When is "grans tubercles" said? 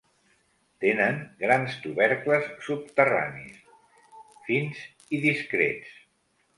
1.43-2.49